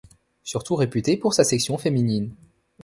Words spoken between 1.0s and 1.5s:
pour sa